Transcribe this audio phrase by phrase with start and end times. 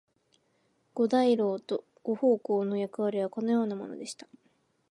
[0.95, 4.27] 五大老と五奉行の役割はこのようなものでした。